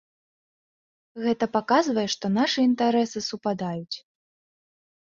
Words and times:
Гэта 1.25 1.45
паказвае, 1.59 2.07
што 2.15 2.25
нашы 2.41 2.59
інтарэсы 2.71 3.19
супадаюць. 3.29 3.97